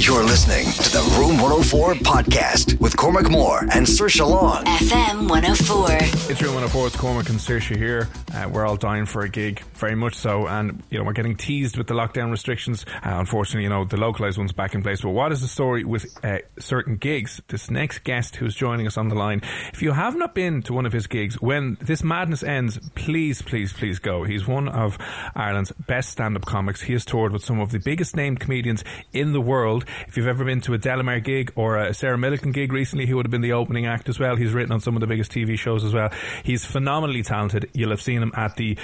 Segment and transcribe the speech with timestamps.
[0.00, 4.64] You're listening to the Room 104 podcast with Cormac Moore and Saoirse Long.
[4.64, 5.86] FM 104.
[6.30, 8.08] It's Room 104, it's Cormac and Saoirse here.
[8.32, 10.46] Uh, we're all dying for a gig, very much so.
[10.46, 12.86] And, you know, we're getting teased with the lockdown restrictions.
[13.04, 15.00] Uh, unfortunately, you know, the localised ones back in place.
[15.00, 17.42] But what is the story with uh, certain gigs?
[17.48, 20.72] This next guest who's joining us on the line, if you have not been to
[20.72, 24.22] one of his gigs, when this madness ends, please, please, please go.
[24.22, 24.96] He's one of
[25.34, 26.82] Ireland's best stand up comics.
[26.82, 29.84] He has toured with some of the biggest named comedians in the world.
[30.06, 33.14] If you've ever been to a Delamere gig or a Sarah Millican gig recently, he
[33.14, 34.36] would have been the opening act as well.
[34.36, 36.10] He's written on some of the biggest TV shows as well.
[36.42, 37.70] He's phenomenally talented.
[37.74, 38.76] You'll have seen him at the,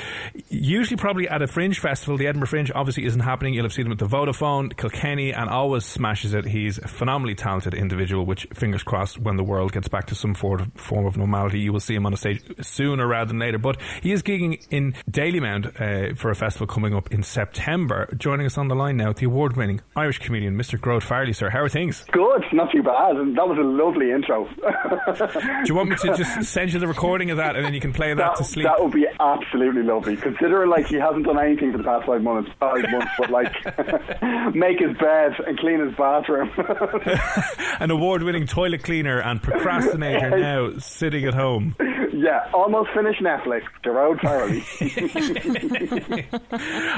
[0.49, 2.17] usually probably at a fringe festival.
[2.17, 3.55] The Edinburgh Fringe obviously isn't happening.
[3.55, 6.45] You'll have seen him at the Vodafone, Kilkenny, and always smashes it.
[6.45, 10.35] He's a phenomenally talented individual, which fingers crossed when the world gets back to some
[10.35, 13.59] form of normality, you will see him on a stage sooner rather than later.
[13.59, 18.09] But he is gigging in Dalymount uh, for a festival coming up in September.
[18.17, 20.81] Joining us on the line now, the award winning Irish comedian, Mr.
[20.95, 21.51] Gearóid Farrelly, sir.
[21.51, 22.05] How are things?
[22.13, 23.17] Good, not too bad.
[23.17, 24.47] And that was a lovely intro.
[24.47, 27.81] Do you want me to just send you the recording of that and then you
[27.81, 28.67] can play that, that, to sleep?
[28.67, 30.17] that would be absolutely lovely.
[30.17, 33.53] Considering like he hasn't done anything for the past five months, five months, but like
[34.55, 36.51] make his bed and clean his bathroom.
[37.81, 41.75] An award winning toilet cleaner and procrastinator now sitting at home.
[42.13, 43.63] yeah, almost finished Netflix.
[43.85, 44.65] Gearóid Farrelly.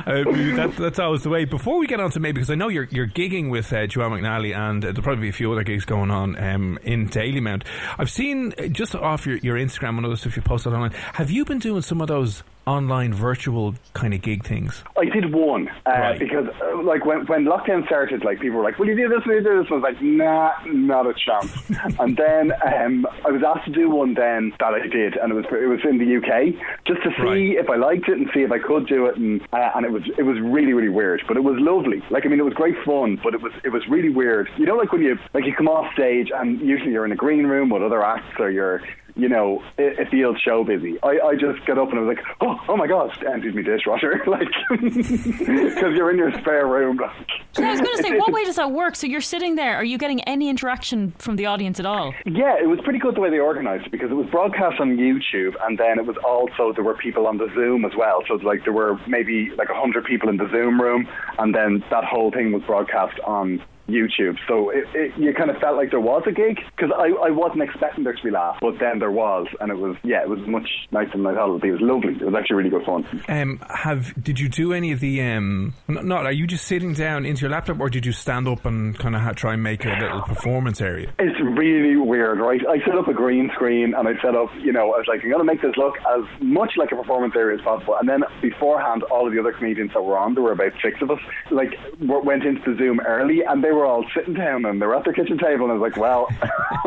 [0.07, 0.25] Uh,
[0.57, 1.45] that, that's always the way.
[1.45, 4.13] Before we get on to maybe, because I know you're, you're gigging with uh, Joanne
[4.13, 7.65] McNally and uh, there'll probably be a few other gigs going on um, in Dalymount.
[7.99, 11.31] I've seen uh, just off your, your Instagram and other stuff you posted online, have
[11.31, 14.83] you been doing some of those online virtual kind of gig things?
[14.99, 16.19] I did one uh, Right.
[16.19, 19.25] because, uh, like, when when lockdown started, like people were like, "Will you do this?
[19.27, 21.53] Will you do this?" I was like, "Nah, not a chance."
[22.01, 25.35] and then um, I was asked to do one then that I did, and it
[25.35, 26.55] was it was in the UK
[26.87, 27.23] just to see
[27.57, 27.59] Right.
[27.65, 29.93] if I liked it and see if I could do it, and uh, and it
[29.93, 32.03] was it was really really weird, but it was lovely.
[32.11, 34.49] Like, I mean, it was great fun, but it was it was really weird.
[34.59, 37.17] You know, like when you like you come off stage and usually you're in a
[37.17, 38.83] green room with other acts or you're
[39.17, 40.99] you know, it, it feels show busy.
[41.03, 43.63] I, I just got up and I was like, oh, oh my god, emptied me
[43.63, 46.99] dishwasher, like, because you're in your spare room.
[46.99, 47.11] Like.
[47.59, 48.95] I was going to say, what way does that work?
[48.95, 49.77] So you're sitting there.
[49.77, 52.15] Are you getting any interaction from the audience at all?
[52.27, 54.97] Yeah, it was pretty good the way they organised it because it was broadcast on
[54.97, 58.23] YouTube and then it was also there were people on the Zoom as well.
[58.29, 61.55] So it's like there were maybe like a hundred people in the Zoom room and
[61.55, 64.37] then that whole thing was broadcast on YouTube.
[64.49, 67.31] So it, it, you kind of felt like there was a gig because I, I
[67.31, 70.29] wasn't expecting there to be laughs, but then there was, and it was yeah, it
[70.29, 71.69] was much nicer than I thought it would be.
[71.69, 72.15] It was lovely.
[72.15, 73.07] It was actually really good fun.
[73.29, 75.75] Um, have did you do any of the um?
[75.89, 78.99] Not are you just sitting down into your laptop, or did you stand up and
[78.99, 81.13] kind of ha- try and make a little performance area?
[81.19, 82.61] It's really weird, right?
[82.69, 85.23] I set up a green screen and I set up, you know, I was like,
[85.23, 87.97] I'm going to make this look as much like a performance area as possible.
[87.99, 91.01] And then beforehand, all of the other comedians that were on, there were about six
[91.03, 91.19] of us,
[91.51, 91.71] like,
[92.01, 94.97] w- went into the Zoom early and they were all sitting down and they were
[94.97, 95.65] at their kitchen table.
[95.65, 96.29] And I was like, well,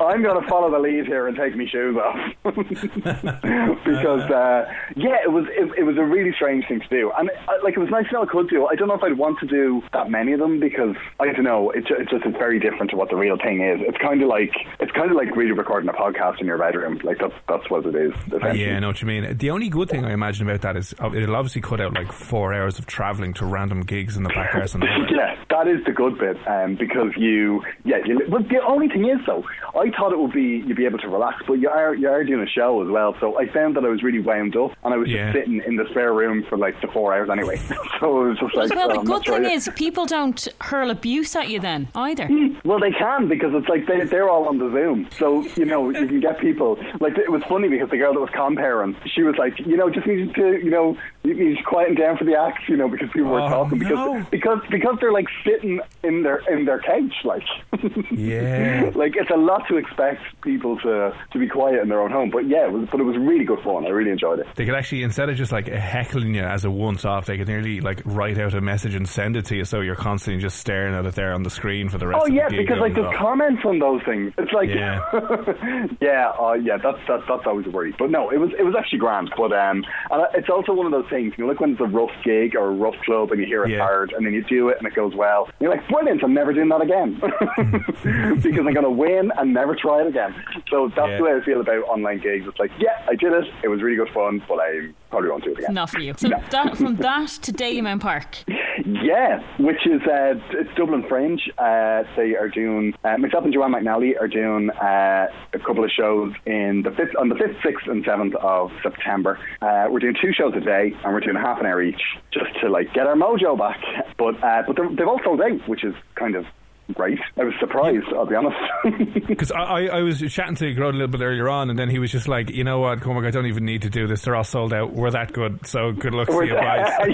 [0.00, 2.16] I'm going to follow the lead here and take my shoes off.
[2.44, 7.12] because, uh, yeah, it was, it, it was a really strange thing to do.
[7.16, 8.66] And, uh, like, it was nice to know I could do.
[8.66, 11.44] I don't know if I'd want to do that many of them because, I don't
[11.44, 13.80] know, It's ju- it just is very different to what the real thing is.
[13.82, 17.00] It's kind of like, it's kind of like really recording a podcast in your bedroom.
[17.02, 18.12] Like, that's, that's what it is.
[18.32, 19.36] Uh, yeah, I know what you mean.
[19.36, 22.12] The only good thing I imagine about that is uh, it'll obviously cut out like
[22.12, 25.84] four hours of travelling to random gigs in the back the Yeah, that that is
[25.84, 27.98] the good bit um, because you, yeah.
[28.04, 29.44] You, but the only thing is though,
[29.78, 32.24] I thought it would be you'd be able to relax, but you are you are
[32.24, 33.16] doing a show as well.
[33.20, 35.32] So I found that I was really wound up, and I was Yeah.
[35.32, 37.56] just sitting in the spare room for like the four hours anyway.
[38.00, 40.90] so it was just like, well, oh, the I'm good thing is people don't hurl
[40.90, 42.28] abuse at you then either.
[42.64, 45.08] Well, they can because it's like they, they're all on the Zoom.
[45.18, 46.78] So, you know, you can get people.
[47.00, 49.90] Like, it was funny because the girl that was comparing, she was like, you know,
[49.90, 52.88] just needed to, you know, you need to quieten down for the act, you know,
[52.88, 53.78] because people were Oh, talking.
[53.78, 54.26] Because, no.
[54.30, 57.12] because because they're like sitting in their in their couch.
[57.24, 57.42] Like,
[58.10, 58.90] Yeah.
[58.94, 62.30] like it's a lot to expect people to, to be quiet in their own home.
[62.30, 63.86] But yeah, it was, but it was really good fun.
[63.86, 64.46] I really enjoyed it.
[64.56, 67.48] They could actually, instead of just like heckling you as a once off, they could
[67.48, 70.58] nearly like write out a message and send it to you so you're constantly just
[70.58, 72.94] staring at it there on the screen for the rest Oh yeah, the because like
[72.94, 74.32] the comments on those things.
[74.38, 75.00] It's like Yeah.
[76.00, 76.76] yeah, uh, yeah.
[76.78, 77.94] That's that's that's always a worry.
[77.98, 79.30] But no, it was it was actually grand.
[79.36, 81.34] But um, and it's also one of those things.
[81.36, 83.64] You know, like when it's a rough gig or a rough club and you hear
[83.64, 83.78] it Yeah.
[83.78, 85.43] hard and then you do it and it goes well.
[85.60, 86.22] You're like, brilliant!
[86.24, 90.34] I'm never doing that again because I'm going to win and never try it again.
[90.70, 91.16] So that's Yeah.
[91.18, 92.46] the way I feel about online gigs.
[92.46, 93.44] It's like, yeah, I did it.
[93.62, 95.74] It was really good fun, but I probably won't do it again.
[95.74, 96.14] Not for you.
[96.16, 96.40] So No.
[96.50, 98.36] that, from that to Dalymount Park.
[98.86, 101.40] Yeah, which is uh, it's Dublin Fringe.
[101.56, 105.90] Uh, they are doing uh, myself and Joanne McNally are doing uh, a couple of
[105.90, 109.38] shows in the fifth on the fifth, sixth, and seventh of September.
[109.62, 112.50] Uh, we're doing two shows a day, and we're doing half an hour each, just
[112.60, 113.80] to like get our mojo back.
[114.18, 116.44] But uh, but they've all sold out, which is kind of
[116.92, 117.18] great.
[117.36, 118.56] I was surprised, I'll be honest.
[119.26, 121.88] Because I, I, I was chatting to Gearóid a little bit earlier on, and then
[121.88, 124.22] he was just like, you know what, Cormac, I don't even need to do this.
[124.22, 124.92] They're all sold out.
[124.92, 125.66] We're that good.
[125.66, 126.92] So good luck to you guys.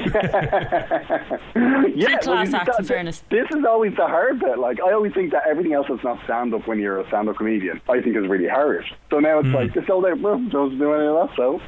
[1.94, 3.22] yeah, class you- acts, in fairness.
[3.30, 4.58] This is always the hard bit.
[4.58, 7.28] Like I always think that everything else that's not stand up when you're a stand
[7.28, 8.84] up comedian, I think is really hard.
[9.10, 9.54] So now it's hmm.
[9.54, 10.20] like they sold out.
[10.20, 11.36] Well, don't do any of that.
[11.36, 11.60] So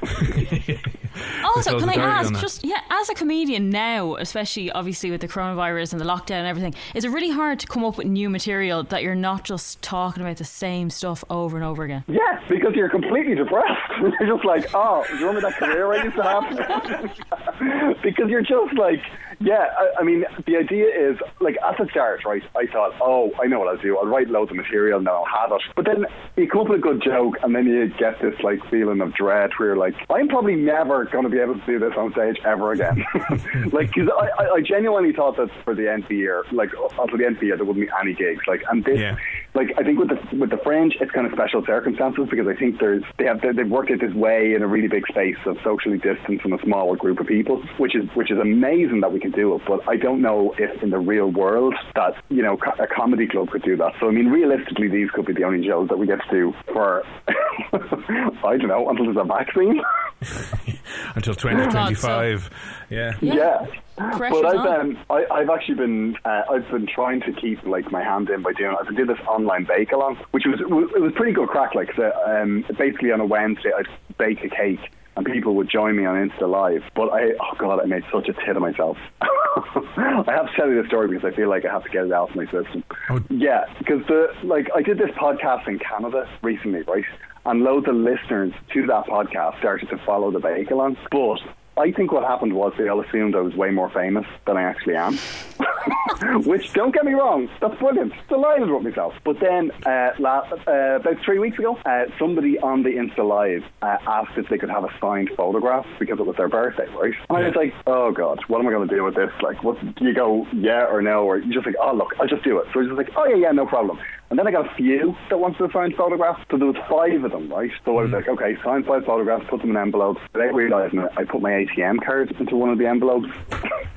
[1.52, 5.28] Also, Close can I ask, just yeah, as a comedian now, especially obviously with the
[5.28, 8.30] coronavirus and the lockdown and everything, is it really hard to come up with new
[8.30, 12.04] material that you're not just talking about the same stuff over and over again?
[12.08, 13.80] yeah, because you're completely depressed.
[14.20, 18.02] you're just like, oh, do you remember that career I used to have?
[18.02, 19.00] because you're just like,
[19.42, 19.66] yeah.
[19.78, 22.42] I, I mean, the idea is like at the start, right?
[22.56, 23.98] I thought, oh, I know what I'll do.
[23.98, 25.62] I'll write loads of material and then I'll have it.
[25.76, 26.06] But then
[26.36, 29.14] you come up with a good joke, and then you get this like feeling of
[29.14, 32.12] dread where you're like, I'm probably never going to be able to do this on
[32.12, 33.04] stage ever again.
[33.72, 36.70] like, because I, I, I genuinely thought that for the end of the year, like
[36.74, 38.42] uh, until the end of the year, there wouldn't be any gigs.
[38.46, 39.16] Like, and this, Yeah.
[39.54, 42.54] Like, I think with the with the Fringe, it's kind of special circumstances because I
[42.54, 45.58] think there's they have they've worked it this way in a really big space of
[45.62, 49.20] socially distanced from a smaller group of people, which is which is amazing that we
[49.20, 49.62] can do it.
[49.66, 53.50] But I don't know if in the real world that you know a comedy club
[53.50, 53.92] could do that.
[54.00, 56.54] So I mean, realistically, these could be the only shows that we get to do
[56.72, 57.04] for
[57.72, 59.82] I don't know until there's a vaccine.
[61.14, 62.50] Until 2025.
[62.90, 63.12] Yeah.
[63.20, 63.66] Yeah.
[63.96, 64.80] Pressure's but I've on.
[64.80, 68.42] um, I, I've actually been uh, I've been trying to keep like my hand in
[68.42, 71.48] by doing I've been doing this online bake along, which was it was pretty good
[71.48, 71.74] crack.
[71.74, 73.86] Like so, um, basically on a Wednesday I'd
[74.16, 74.80] bake a cake
[75.16, 76.82] and people would join me on Insta Live.
[76.94, 78.96] But I oh god I made such a tit of myself.
[79.20, 82.06] I have to tell you the story because I feel like I have to get
[82.06, 82.82] it out of my system.
[83.10, 83.20] Oh.
[83.28, 87.04] Yeah, because the like I did this podcast in Canada recently, right?
[87.44, 91.40] And loads of listeners to that podcast started to follow the bake along, but.
[91.74, 94.62] I think what happened was they all assumed I was way more famous than I
[94.64, 95.16] actually am.
[96.44, 98.12] Which, don't get me wrong, that's brilliant.
[98.28, 99.14] Delighted with myself.
[99.24, 103.64] But then, uh, la- uh, about three weeks ago, uh, somebody on the Insta Live
[103.80, 107.14] uh, asked if they could have a signed photograph because it was their birthday, right?
[107.30, 109.32] And I was like, oh God, what am I going to do with this?
[109.42, 111.24] Like, what, do you go yeah or no?
[111.24, 112.66] Or you just like, oh, look, I'll just do it.
[112.72, 113.98] So I was just like, oh, yeah, yeah, no problem.
[114.32, 116.40] And then I got a few that wanted to signed photographs.
[116.50, 117.70] So there was five of them, right?
[117.84, 118.16] So I was hmm.
[118.16, 120.22] like, okay, sign five photographs, put them in envelopes.
[120.32, 123.28] Without realising it, I put my ATM card into one of the envelopes.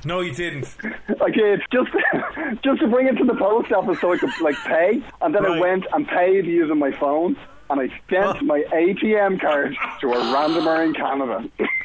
[0.04, 0.76] No, you didn't.
[1.22, 1.88] I did just
[2.62, 5.46] just to bring it to the post office so I could like pay, and then
[5.46, 5.60] I Right.
[5.60, 7.38] went and paid using my phone,
[7.70, 11.48] and I sent my ATM card to a randomer in Canada.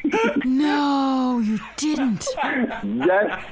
[0.44, 2.26] No, you didn't.
[2.36, 3.42] yes,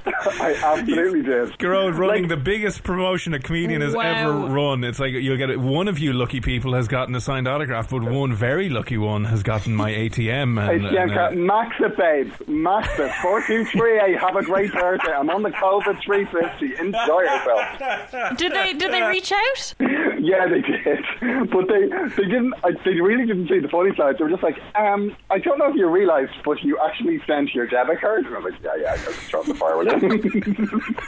[0.40, 1.50] I absolutely did.
[1.58, 4.02] Gearóid running Like- the biggest promotion a comedian has Wow.
[4.02, 4.84] ever run.
[4.84, 5.58] It's like you'll get it.
[5.60, 9.24] One of you lucky people has gotten a signed autograph, but one very lucky one
[9.24, 10.58] has gotten my ATM.
[10.58, 13.12] And, ATM and, uh, card, max it, babe, max it.
[13.22, 14.18] Four two three eight.
[14.18, 15.12] Have a great birthday.
[15.12, 16.74] I'm on the COVID three fifty.
[16.78, 18.36] Enjoy yourself.
[18.36, 19.74] Did they did they reach out?
[20.20, 21.86] Yeah, they did, but they
[22.16, 22.54] they didn't.
[22.84, 24.16] They really didn't see the funny side.
[24.18, 27.54] They were just like, um, I don't know if you realised, but you actually sent
[27.54, 28.26] your debit card.
[28.26, 30.96] And I was like, yeah, yeah, I just throw the fire with it.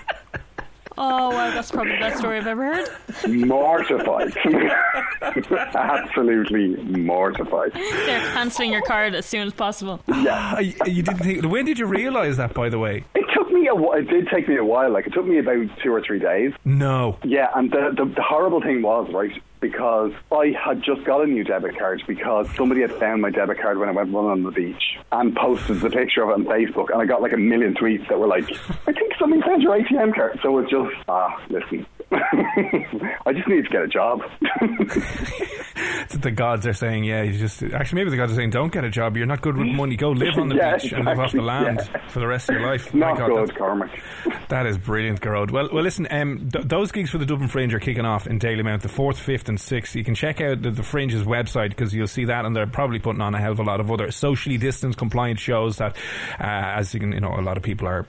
[0.99, 2.89] Oh wow, that's probably the best story I've ever heard.
[3.27, 4.37] mortified,
[5.75, 7.73] absolutely mortified.
[7.73, 10.03] They're cancelling your card as soon as possible.
[10.07, 11.47] Yeah, you didn't think.
[11.47, 12.53] When did you realise that?
[12.53, 14.91] By the way, it took me a, it did take me a while.
[14.91, 16.53] Like it took me about two or three days.
[16.65, 17.19] No.
[17.25, 21.27] Yeah, and the, the the horrible thing was right because I had just got a
[21.27, 24.43] new debit card because somebody had found my debit card when I went running on
[24.43, 27.39] the beach and posted the picture of it on Facebook, and I got like a
[27.39, 28.45] million tweets that were like,
[28.87, 31.87] "I think somebody found your ATM card." So it's just ah, listen.
[32.13, 34.21] I just need to get a job.
[36.13, 38.85] the gods are saying, yeah, you just actually maybe the gods are saying, don't get
[38.85, 39.17] a job.
[39.17, 39.97] You're not good with money.
[39.97, 42.09] Go live on the Yeah, beach and live off the land yeah.
[42.09, 42.93] for the rest of your life.
[42.95, 44.03] My Not God, good, that's- Cormac.
[44.49, 45.51] That is brilliant, Gearóid.
[45.51, 46.07] Well, well, listen.
[46.11, 49.19] Um, th- those gigs for the Dublin Fringe are kicking off in Dalymount, the fourth,
[49.19, 49.97] fifth, and sixth.
[49.97, 52.99] You can check out the, the Fringe's website because you'll see that, and they're probably
[52.99, 55.97] putting on a hell of a lot of other socially distanced, compliant shows that,
[56.39, 58.07] uh, as you can, you know, a lot of people are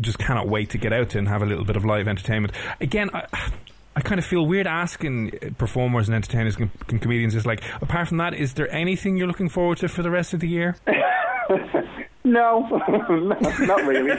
[0.00, 2.52] just cannot wait to get out to and have a little bit of live entertainment.
[2.80, 3.26] Again, I
[4.04, 7.34] kind of feel weird asking performers and entertainers and, and comedians.
[7.34, 10.34] Is like, apart from that, is there anything you're looking forward to for the rest
[10.34, 10.76] of the year?
[12.26, 13.18] No, no,
[13.66, 14.14] not really.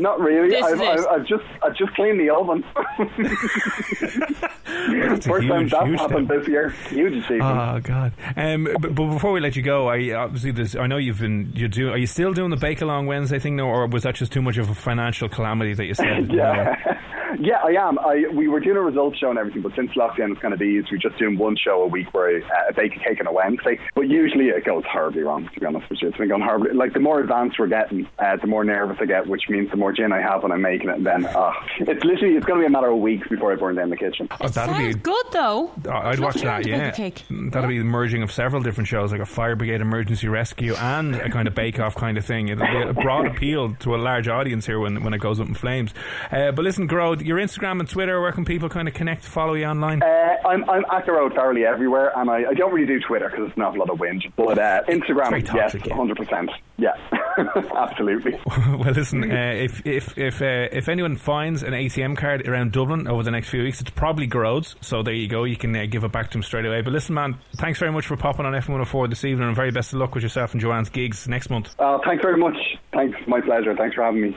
[0.00, 0.56] not really.
[0.56, 0.80] I've.
[0.80, 2.62] I've, I've just I've just cleaned the oven.
[4.70, 6.38] That's a First huge, that's huge happened step.
[6.38, 6.68] this year.
[6.88, 7.42] Huge achievement.
[7.42, 8.12] Oh God!
[8.36, 10.76] Um, but, but before we let you go, I obviously this.
[10.76, 11.90] I know you've been you do.
[11.90, 14.40] Are you still doing the Bake Along Wednesday thing now, or was that just too
[14.42, 16.32] much of a financial calamity that you said?
[16.32, 16.76] yeah,
[17.38, 17.98] yeah, I am.
[17.98, 20.60] I we were doing a results show and everything, but since lockdown was kind of
[20.62, 23.26] eased, we're just doing one show a week where I uh, bake a cake on
[23.26, 23.78] a Wednesday.
[23.94, 25.48] But usually it goes horribly wrong.
[25.52, 26.72] To be honest with you, it's been going horribly.
[26.72, 29.76] Like the more advanced we're getting, uh, the more nervous I get, which means the
[29.76, 30.96] more gin I have when I'm making it.
[30.96, 33.56] And then, uh, it's literally it's going to be a matter of weeks before I
[33.56, 34.28] burn down the kitchen.
[34.40, 35.00] Oh, that'll Sounds be.
[35.00, 35.70] good though.
[35.90, 36.58] I'd watch Nothing wrong that.
[36.58, 37.24] with Yeah, bake a cake.
[37.52, 41.14] that'll be the merging of several different shows, like a fire brigade emergency rescue and
[41.14, 42.48] a kind of bake off kind of thing.
[42.48, 45.48] It'll be a broad appeal to a large audience here when when it goes up
[45.48, 45.92] in flames.
[46.30, 49.54] Uh, but listen, Gearóid, your Instagram and Twitter, where can people kind of connect, follow
[49.54, 50.02] you online?
[50.02, 53.48] Uh, I'm I'm at Gearóid Farrelly everywhere, and I, I don't really do Twitter because
[53.48, 56.16] it's not a lot of wind, But uh, Instagram, yes, toxic, 100.
[56.16, 56.92] percent Yeah,
[57.76, 58.38] absolutely.
[58.46, 63.06] well, listen, uh, if if if uh, if anyone finds an ATM card around Dublin
[63.08, 64.76] over the next few weeks, it's probably Gearóid's.
[64.80, 65.44] So there you go.
[65.44, 66.82] You can uh, give it back to him straight away.
[66.82, 69.92] But listen, man, thanks very much for popping on F104 this evening, and very best
[69.92, 71.74] of luck with yourself and Joanne's gigs next month.
[71.78, 72.56] Uh, thanks very much.
[72.92, 73.74] Thanks, my pleasure.
[73.76, 74.36] Thanks for having me.